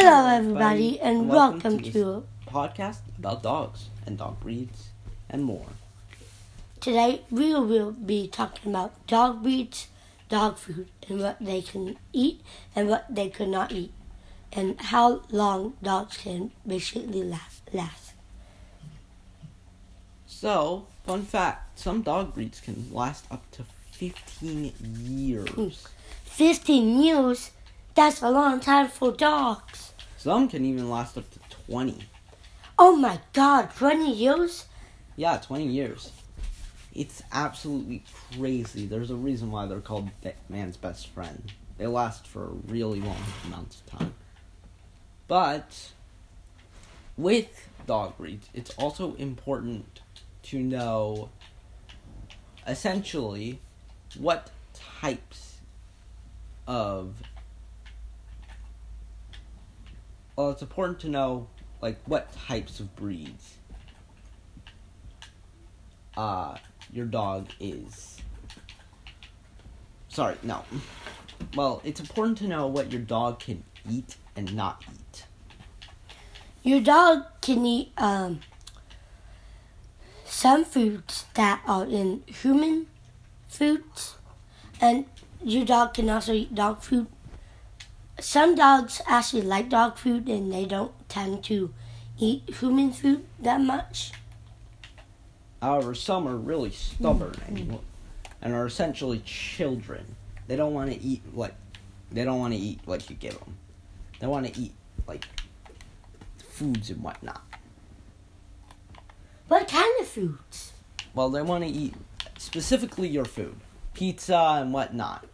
Hello, 0.00 0.28
everybody, 0.28 1.00
and 1.00 1.28
welcome 1.28 1.78
this 1.78 1.92
to 1.92 2.24
podcast 2.46 2.98
about 3.18 3.42
dogs 3.42 3.90
and 4.06 4.16
dog 4.16 4.38
breeds 4.38 4.90
and 5.28 5.42
more. 5.42 5.66
today. 6.80 7.22
We 7.32 7.52
will 7.54 7.90
be 7.90 8.28
talking 8.28 8.70
about 8.70 8.92
dog 9.08 9.42
breeds, 9.42 9.88
dog 10.28 10.56
food, 10.56 10.86
and 11.08 11.18
what 11.18 11.38
they 11.40 11.62
can 11.62 11.96
eat 12.12 12.42
and 12.76 12.88
what 12.88 13.12
they 13.12 13.28
could 13.28 13.48
not 13.48 13.72
eat, 13.72 13.92
and 14.52 14.80
how 14.80 15.22
long 15.32 15.74
dogs 15.82 16.16
can 16.16 16.52
basically 16.64 17.24
last. 17.24 17.62
last. 17.72 18.12
So, 20.28 20.86
fun 21.04 21.24
fact: 21.24 21.76
some 21.76 22.02
dog 22.02 22.34
breeds 22.34 22.60
can 22.60 22.88
last 22.92 23.24
up 23.32 23.50
to 23.50 23.64
15 23.90 24.72
years. 25.02 25.48
Hmm. 25.50 25.68
Fifteen 26.22 27.02
years. 27.02 27.50
That's 27.96 28.22
a 28.22 28.30
long 28.30 28.60
time 28.60 28.86
for 28.86 29.10
dogs. 29.10 29.87
Some 30.18 30.48
can 30.48 30.64
even 30.64 30.90
last 30.90 31.16
up 31.16 31.30
to 31.30 31.38
20. 31.70 31.96
Oh 32.76 32.96
my 32.96 33.20
God, 33.32 33.70
twenty 33.76 34.12
years. 34.12 34.66
Yeah, 35.14 35.38
20 35.38 35.66
years. 35.66 36.12
It's 36.92 37.22
absolutely 37.32 38.04
crazy. 38.32 38.86
There's 38.86 39.10
a 39.10 39.16
reason 39.16 39.50
why 39.50 39.66
they're 39.66 39.80
called 39.80 40.10
man's 40.48 40.76
best 40.76 41.08
friend. 41.08 41.52
They 41.76 41.86
last 41.86 42.26
for 42.26 42.44
a 42.44 42.72
really 42.72 43.00
long 43.00 43.22
amount 43.46 43.76
of 43.76 43.86
time. 43.86 44.14
But 45.28 45.92
with 47.16 47.68
dog 47.86 48.16
breeds, 48.16 48.48
it's 48.54 48.70
also 48.70 49.14
important 49.16 50.00
to 50.44 50.58
know 50.58 51.30
essentially 52.66 53.60
what 54.16 54.50
types 55.00 55.58
of 56.66 57.14
well, 60.38 60.50
it's 60.50 60.62
important 60.62 61.00
to 61.00 61.08
know 61.08 61.48
like 61.82 61.98
what 62.06 62.32
types 62.32 62.80
of 62.80 62.94
breeds 62.96 63.56
uh 66.16 66.56
your 66.92 67.06
dog 67.06 67.48
is 67.60 68.18
sorry 70.08 70.36
no 70.42 70.64
well 71.56 71.80
it's 71.84 72.00
important 72.00 72.38
to 72.38 72.46
know 72.46 72.66
what 72.66 72.90
your 72.92 73.02
dog 73.02 73.40
can 73.40 73.62
eat 73.88 74.16
and 74.36 74.54
not 74.54 74.82
eat 74.88 75.24
Your 76.62 76.80
dog 76.80 77.24
can 77.40 77.64
eat 77.64 77.92
um, 77.96 78.40
some 80.24 80.64
foods 80.64 81.24
that 81.34 81.62
are 81.66 81.86
in 81.86 82.22
human 82.26 82.86
foods, 83.48 84.16
and 84.80 85.06
your 85.42 85.64
dog 85.64 85.94
can 85.94 86.10
also 86.10 86.32
eat 86.32 86.54
dog 86.54 86.82
food. 86.82 87.06
Some 88.20 88.54
dogs 88.54 89.00
actually 89.06 89.42
like 89.42 89.68
dog 89.68 89.96
food 89.96 90.28
and 90.28 90.52
they 90.52 90.64
don't 90.64 90.92
tend 91.08 91.44
to 91.44 91.72
eat 92.18 92.42
human 92.60 92.92
food 92.92 93.24
that 93.40 93.60
much. 93.60 94.12
however 95.62 95.94
some 95.94 96.26
are 96.28 96.36
really 96.36 96.70
stubborn 96.70 97.34
and, 97.46 97.58
mm. 97.58 97.80
and 98.42 98.54
are 98.54 98.66
essentially 98.66 99.18
children 99.24 100.04
they 100.46 100.56
don't 100.56 100.74
want 100.74 100.90
to 100.90 100.98
eat 101.00 101.22
what 101.32 101.54
they 102.12 102.24
don't 102.24 102.38
want 102.38 102.52
to 102.54 102.58
eat 102.58 102.78
what 102.84 103.08
you 103.10 103.16
give 103.16 103.38
them 103.38 103.56
they 104.20 104.26
want 104.26 104.46
to 104.46 104.60
eat 104.60 104.72
like 105.06 105.26
foods 106.38 106.90
and 106.90 107.02
whatnot 107.02 107.42
What 109.48 109.66
kind 109.68 110.00
of 110.00 110.06
foods? 110.06 110.72
Well, 111.14 111.30
they 111.30 111.42
want 111.42 111.64
to 111.64 111.70
eat 111.70 111.94
specifically 112.36 113.08
your 113.08 113.24
food, 113.24 113.56
pizza 113.94 114.58
and 114.60 114.72
whatnot. 114.72 115.24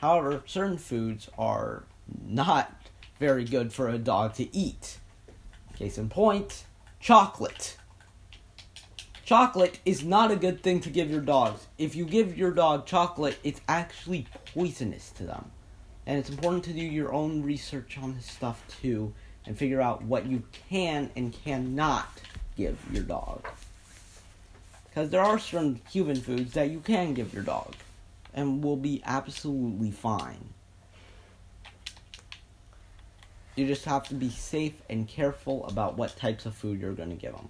However, 0.00 0.42
certain 0.46 0.78
foods 0.78 1.28
are 1.36 1.82
not 2.26 2.72
very 3.18 3.44
good 3.44 3.72
for 3.72 3.88
a 3.88 3.98
dog 3.98 4.34
to 4.34 4.54
eat. 4.56 4.98
Case 5.76 5.98
in 5.98 6.08
point, 6.08 6.64
chocolate. 7.00 7.76
Chocolate 9.24 9.80
is 9.86 10.04
not 10.04 10.30
a 10.30 10.36
good 10.36 10.62
thing 10.62 10.80
to 10.80 10.90
give 10.90 11.10
your 11.10 11.20
dogs. 11.20 11.66
If 11.78 11.96
you 11.96 12.04
give 12.04 12.36
your 12.36 12.50
dog 12.50 12.86
chocolate, 12.86 13.38
it's 13.42 13.60
actually 13.68 14.26
poisonous 14.52 15.10
to 15.12 15.24
them. 15.24 15.50
And 16.06 16.18
it's 16.18 16.28
important 16.28 16.64
to 16.64 16.72
do 16.72 16.84
your 16.84 17.12
own 17.12 17.42
research 17.42 17.96
on 17.98 18.14
this 18.14 18.26
stuff 18.26 18.62
too 18.82 19.14
and 19.46 19.56
figure 19.56 19.80
out 19.80 20.02
what 20.02 20.26
you 20.26 20.42
can 20.68 21.10
and 21.16 21.32
cannot 21.44 22.08
give 22.56 22.78
your 22.92 23.02
dog. 23.02 23.46
Because 24.84 25.10
there 25.10 25.22
are 25.22 25.38
certain 25.38 25.80
human 25.90 26.16
foods 26.16 26.52
that 26.52 26.70
you 26.70 26.80
can 26.80 27.14
give 27.14 27.32
your 27.32 27.42
dog 27.42 27.74
and 28.34 28.62
will 28.62 28.76
be 28.76 29.02
absolutely 29.04 29.90
fine. 29.90 30.50
You 33.56 33.66
just 33.66 33.84
have 33.84 34.08
to 34.08 34.14
be 34.14 34.30
safe 34.30 34.74
and 34.90 35.06
careful 35.06 35.66
about 35.66 35.96
what 35.96 36.16
types 36.16 36.44
of 36.44 36.54
food 36.54 36.80
you're 36.80 36.92
going 36.92 37.10
to 37.10 37.16
give 37.16 37.34
them. 37.34 37.48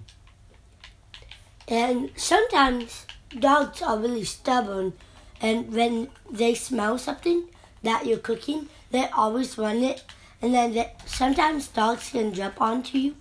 And 1.66 2.10
sometimes 2.16 3.06
dogs 3.38 3.80
are 3.80 3.98
really 3.98 4.24
stubborn, 4.24 4.92
and 5.40 5.72
when 5.72 6.10
they 6.30 6.54
smell 6.54 6.98
something 6.98 7.48
that 7.82 8.04
you're 8.04 8.18
cooking, 8.18 8.68
they 8.90 9.08
always 9.08 9.56
want 9.56 9.82
it. 9.82 10.04
And 10.42 10.52
then 10.52 10.74
they, 10.74 10.92
sometimes 11.06 11.68
dogs 11.68 12.10
can 12.10 12.34
jump 12.34 12.60
onto 12.60 12.98
you. 12.98 13.16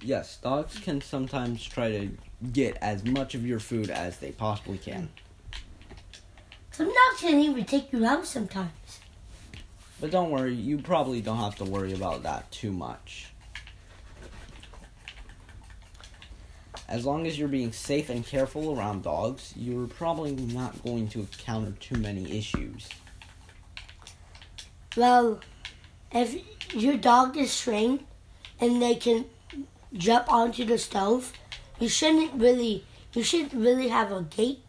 Yes, 0.00 0.38
dogs 0.38 0.78
can 0.78 1.00
sometimes 1.02 1.62
try 1.64 1.90
to 1.90 2.10
get 2.52 2.76
as 2.80 3.04
much 3.04 3.34
of 3.34 3.46
your 3.46 3.58
food 3.58 3.90
as 3.90 4.18
they 4.18 4.30
possibly 4.30 4.78
can. 4.78 5.10
Some 6.70 6.86
dogs 6.86 7.20
can 7.20 7.38
even 7.40 7.64
take 7.64 7.92
you 7.92 8.04
out 8.04 8.26
sometimes. 8.26 9.00
But 10.00 10.10
don't 10.10 10.30
worry, 10.30 10.54
you 10.54 10.78
probably 10.78 11.20
don't 11.20 11.38
have 11.38 11.56
to 11.56 11.64
worry 11.64 11.94
about 11.94 12.22
that 12.24 12.50
too 12.50 12.70
much. 12.70 13.32
As 16.88 17.04
long 17.04 17.26
as 17.26 17.38
you're 17.38 17.48
being 17.48 17.72
safe 17.72 18.10
and 18.10 18.24
careful 18.24 18.78
around 18.78 19.02
dogs, 19.02 19.52
you're 19.56 19.88
probably 19.88 20.32
not 20.32 20.82
going 20.84 21.08
to 21.08 21.20
encounter 21.20 21.72
too 21.80 21.96
many 21.96 22.38
issues. 22.38 22.88
Well, 24.96 25.40
if 26.12 26.36
your 26.74 26.96
dog 26.96 27.36
is 27.36 27.58
trained 27.58 28.04
and 28.60 28.80
they 28.80 28.94
can 28.94 29.24
jump 29.92 30.32
onto 30.32 30.64
the 30.64 30.78
stove, 30.78 31.32
you 31.80 31.88
shouldn't 31.88 32.34
really 32.34 32.84
you 33.12 33.22
should 33.22 33.52
really 33.54 33.88
have 33.88 34.12
a 34.12 34.22
gate 34.22 34.60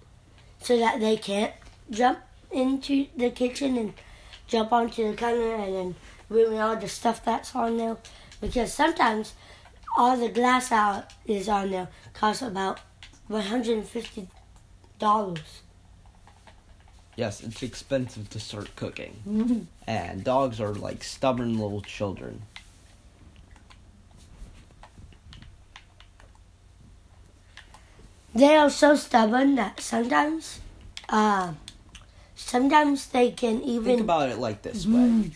so 0.61 0.77
that 0.79 0.99
they 0.99 1.17
can't 1.17 1.53
jump 1.89 2.19
into 2.49 3.07
the 3.15 3.29
kitchen 3.29 3.77
and 3.77 3.93
jump 4.47 4.71
onto 4.71 5.11
the 5.11 5.15
counter 5.15 5.55
and 5.55 5.75
then 5.75 5.95
ruin 6.29 6.59
all 6.59 6.75
the 6.75 6.87
stuff 6.87 7.23
that's 7.23 7.55
on 7.55 7.77
there. 7.77 7.97
Because 8.41 8.73
sometimes 8.73 9.33
all 9.97 10.17
the 10.17 10.29
glass 10.29 10.71
out 10.71 11.11
is 11.25 11.49
on 11.49 11.71
there 11.71 11.87
costs 12.13 12.41
about 12.41 12.79
one 13.27 13.41
hundred 13.41 13.77
and 13.77 13.87
fifty 13.87 14.27
dollars. 14.99 15.61
Yes, 17.15 17.41
it's 17.41 17.63
expensive 17.63 18.29
to 18.29 18.39
start 18.39 18.75
cooking. 18.75 19.67
And 19.87 20.23
dogs 20.23 20.61
are 20.61 20.73
like 20.73 21.03
stubborn 21.03 21.57
little 21.57 21.81
children. 21.81 22.43
They 28.35 28.55
are 28.55 28.69
so 28.69 28.95
stubborn 28.95 29.55
that 29.55 29.79
sometimes, 29.79 30.59
uh, 31.09 31.53
sometimes 32.37 33.07
they 33.07 33.31
can 33.31 33.61
even 33.63 33.85
Think 33.85 34.01
about 34.01 34.29
it 34.29 34.37
like 34.37 34.61
this 34.61 34.85
mm. 34.85 35.23
way. 35.23 35.31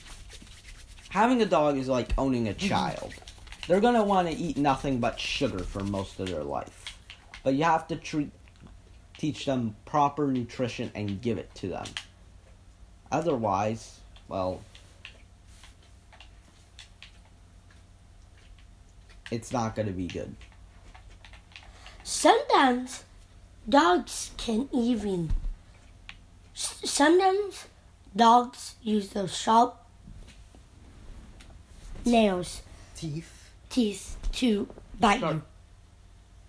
Having 1.09 1.41
a 1.41 1.45
dog 1.45 1.77
is 1.77 1.89
like 1.89 2.13
owning 2.17 2.47
a 2.47 2.53
child. 2.53 3.13
They're 3.67 3.81
gonna 3.81 4.03
want 4.03 4.29
to 4.29 4.33
eat 4.33 4.57
nothing 4.57 4.99
but 4.99 5.19
sugar 5.19 5.59
for 5.59 5.83
most 5.83 6.19
of 6.19 6.29
their 6.29 6.43
life. 6.43 6.97
But 7.43 7.55
you 7.55 7.63
have 7.65 7.87
to 7.89 7.95
treat 7.97 8.31
teach 9.17 9.45
them 9.45 9.75
proper 9.85 10.27
nutrition 10.27 10.89
and 10.95 11.21
give 11.21 11.37
it 11.37 11.53
to 11.53 11.67
them. 11.67 11.85
Otherwise, 13.11 13.99
well, 14.27 14.61
it's 19.29 19.53
not 19.53 19.75
going 19.75 19.87
to 19.87 19.93
be 19.93 20.07
good. 20.07 20.35
Sometimes 22.03 23.03
dogs 23.69 24.31
can 24.37 24.69
even. 24.71 25.31
Sometimes 26.61 27.65
dogs 28.15 28.75
use 28.83 29.09
those 29.09 29.35
sharp 29.35 29.77
nails, 32.05 32.61
Teeth? 32.95 33.49
teeth 33.69 34.17
to 34.33 34.67
bite 34.99 35.19
Sharp. 35.19 35.35
you. 35.35 35.41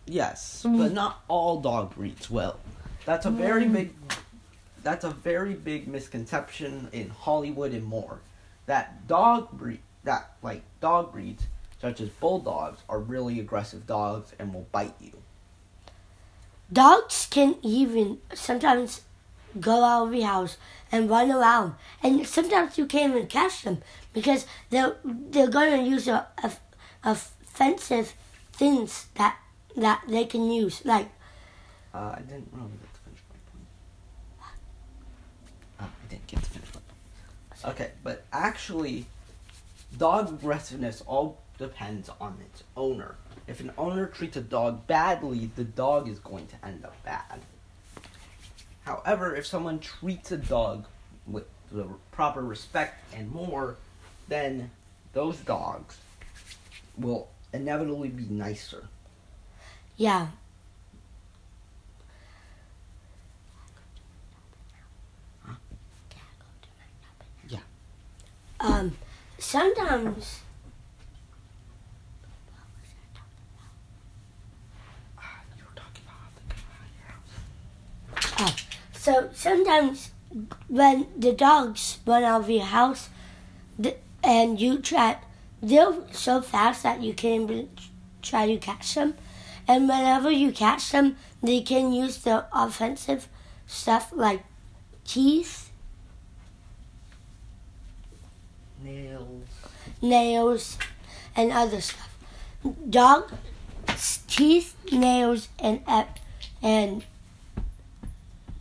Yes, 0.06 0.64
mm. 0.66 0.78
but 0.78 0.92
not 0.92 1.22
all 1.28 1.60
dog 1.60 1.94
breeds 1.94 2.30
will. 2.30 2.58
That's 3.06 3.26
a 3.26 3.30
very 3.30 3.64
mm. 3.64 3.72
big 3.72 3.94
that's 4.82 5.04
a 5.04 5.10
very 5.10 5.54
big 5.54 5.86
misconception 5.86 6.88
in 6.92 7.10
Hollywood 7.10 7.72
and 7.72 7.84
more. 7.84 8.20
That 8.66 9.06
dog 9.06 9.52
breed 9.52 9.80
that 10.04 10.32
like 10.42 10.62
dog 10.80 11.12
breeds 11.12 11.46
such 11.80 12.00
as 12.00 12.08
bulldogs 12.08 12.80
are 12.88 13.00
really 13.00 13.40
aggressive 13.40 13.86
dogs 13.86 14.32
and 14.38 14.52
will 14.52 14.66
bite 14.72 14.94
you. 15.00 15.12
Dogs 16.72 17.26
can 17.30 17.56
even 17.62 18.18
sometimes 18.34 19.02
go 19.60 19.84
out 19.84 20.08
of 20.08 20.14
your 20.14 20.26
house 20.26 20.56
and 20.90 21.08
run 21.08 21.30
around. 21.30 21.74
And 22.02 22.26
sometimes 22.26 22.78
you 22.78 22.86
can't 22.86 23.14
even 23.14 23.26
catch 23.26 23.62
them 23.62 23.82
because 24.12 24.46
they're 24.70 24.96
they're 25.04 25.48
gonna 25.48 25.82
use 25.82 26.08
a, 26.08 26.26
a, 26.42 26.52
offensive 27.04 28.14
things 28.52 29.06
that 29.14 29.36
that 29.76 30.02
they 30.08 30.24
can 30.24 30.50
use 30.50 30.84
like. 30.84 31.08
Uh, 31.94 32.14
I 32.16 32.20
didn't 32.20 32.48
really 32.52 32.70
get 32.80 32.94
to 32.94 33.00
finish 33.00 33.22
my 33.28 33.36
point. 33.50 34.56
Oh, 35.80 35.84
I 35.84 36.08
didn't 36.08 36.26
get 36.26 36.42
to 36.42 36.50
finish 36.50 36.68
my 36.74 36.80
point. 36.80 37.74
Okay, 37.74 37.90
but 38.02 38.24
actually, 38.32 39.06
dog 39.98 40.30
aggressiveness 40.30 41.02
all 41.06 41.38
depends 41.58 42.10
on 42.20 42.38
its 42.46 42.64
owner. 42.76 43.16
If 43.46 43.60
an 43.60 43.72
owner 43.76 44.06
treats 44.06 44.36
a 44.36 44.40
dog 44.40 44.86
badly, 44.86 45.50
the 45.56 45.64
dog 45.64 46.08
is 46.08 46.18
going 46.18 46.46
to 46.46 46.66
end 46.66 46.84
up 46.84 46.94
bad. 47.04 47.40
However, 48.84 49.34
if 49.36 49.46
someone 49.46 49.78
treats 49.78 50.32
a 50.32 50.36
dog 50.36 50.86
with 51.26 51.44
the 51.70 51.86
proper 52.10 52.42
respect 52.42 53.02
and 53.14 53.30
more, 53.30 53.76
then 54.28 54.70
those 55.12 55.36
dogs 55.38 55.98
will 56.96 57.28
inevitably 57.52 58.08
be 58.08 58.24
nicer. 58.24 58.88
Yeah. 59.96 60.28
Yeah. 67.48 67.58
Um, 68.60 68.96
sometimes. 69.38 70.40
Ah, 75.18 75.40
you 75.56 75.64
were 75.64 75.70
talking 75.74 76.02
about 76.04 76.34
the 76.34 76.42
guy. 78.36 78.44
Oh, 78.46 78.54
so 79.12 79.28
sometimes 79.34 80.10
when 80.68 81.06
the 81.18 81.32
dogs 81.32 81.98
run 82.06 82.24
out 82.24 82.42
of 82.42 82.50
your 82.50 82.64
house, 82.64 83.10
and 84.24 84.60
you 84.60 84.78
try, 84.78 85.18
they're 85.60 85.94
so 86.12 86.40
fast 86.40 86.84
that 86.84 87.02
you 87.02 87.12
can't 87.12 87.50
even 87.50 87.68
try 88.22 88.46
to 88.46 88.56
catch 88.56 88.94
them. 88.94 89.14
And 89.68 89.88
whenever 89.88 90.30
you 90.30 90.52
catch 90.52 90.90
them, 90.92 91.16
they 91.42 91.60
can 91.60 91.92
use 91.92 92.18
the 92.18 92.46
offensive 92.52 93.28
stuff 93.66 94.12
like 94.14 94.44
teeth, 95.04 95.70
Nails. 98.82 99.46
nails, 100.00 100.78
and 101.36 101.52
other 101.52 101.80
stuff. 101.80 102.16
Dog 102.88 103.30
teeth, 104.26 104.74
nails, 104.90 105.48
and 105.58 105.82
uh, 105.86 106.04
and 106.62 107.04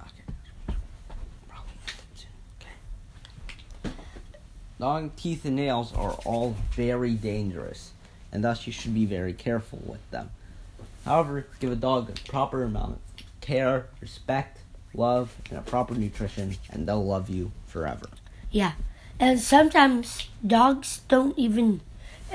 Okay. 0.01 0.75
Probably 1.47 1.71
Okay. 2.59 3.95
Dog 4.81 5.16
teeth 5.16 5.45
and 5.45 5.56
nails 5.57 5.94
are 5.94 6.13
all 6.25 6.56
very 6.72 7.13
dangerous, 7.13 7.92
and 8.31 8.44
thus 8.44 8.66
you 8.66 8.74
should 8.74 8.95
be 8.95 9.06
very 9.06 9.31
careful 9.31 9.80
with 9.86 10.01
them. 10.10 10.31
However, 11.06 11.45
give 11.60 11.72
a 11.72 11.75
dog 11.75 12.10
a 12.10 12.13
proper 12.28 12.63
amount 12.63 12.94
of 13.19 13.25
care, 13.42 13.86
respect, 14.00 14.57
love, 14.95 15.36
and 15.51 15.60
a 15.60 15.62
proper 15.62 15.94
nutrition, 15.94 16.56
and 16.72 16.88
they'll 16.88 17.06
love 17.06 17.30
you 17.30 17.51
forever. 17.68 18.07
Yeah. 18.50 18.72
And 19.19 19.39
sometimes 19.39 20.28
dogs 20.45 21.01
don't 21.07 21.38
even, 21.38 21.81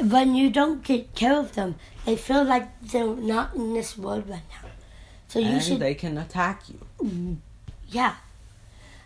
when 0.00 0.36
you 0.36 0.48
don't 0.48 0.84
take 0.84 1.16
care 1.16 1.36
of 1.36 1.56
them, 1.56 1.74
they 2.04 2.14
feel 2.14 2.44
like 2.44 2.68
they're 2.80 3.16
not 3.16 3.56
in 3.56 3.74
this 3.74 3.98
world 3.98 4.28
right 4.28 4.42
now. 4.62 4.68
So 5.26 5.40
you 5.40 5.46
and 5.46 5.62
should, 5.64 5.80
they 5.80 5.96
can 5.96 6.16
attack 6.16 6.62
you. 6.68 6.78
Mm, 7.02 7.36
yeah. 7.88 8.14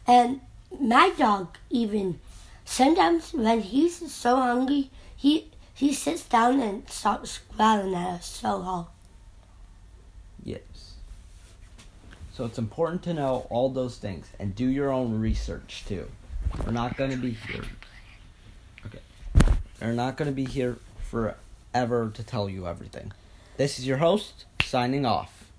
And 0.07 0.43
my 0.79 1.11
dog 1.17 1.57
even, 1.71 2.21
sometimes 2.71 3.35
when 3.35 3.61
he's 3.61 4.13
so 4.13 4.37
hungry, 4.37 4.91
he 5.17 5.51
he 5.75 5.93
sits 5.93 6.23
down 6.25 6.61
and 6.61 6.89
starts 6.89 7.41
growling 7.57 7.95
at 7.95 8.21
us 8.21 8.27
so 8.27 8.63
hard. 8.63 8.87
Yes. 10.45 10.61
So 12.33 12.45
it's 12.45 12.59
important 12.59 13.03
to 13.05 13.15
know 13.15 13.47
all 13.51 13.71
those 13.71 13.99
things 13.99 14.29
and 14.39 14.55
do 14.55 14.67
your 14.67 14.91
own 14.91 15.21
research 15.21 15.85
too. 15.87 16.09
We're 16.65 16.73
not 16.73 16.97
going 16.97 17.11
to 17.11 17.17
be 17.17 17.33
here. 17.33 17.65
Okay. 18.87 19.01
We're 19.81 19.93
not 19.93 20.17
going 20.17 20.31
to 20.31 20.35
be 20.35 20.45
here 20.45 20.79
forever 21.11 22.11
to 22.15 22.23
tell 22.23 22.49
you 22.49 22.67
everything. 22.67 23.13
This 23.57 23.79
is 23.79 23.87
your 23.87 23.99
host 23.99 24.45
signing 24.63 25.05
off. 25.05 25.40